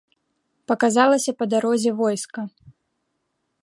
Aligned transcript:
Паказалася 0.71 1.31
па 1.43 1.51
дарозе 1.53 1.91
войска. 2.03 2.41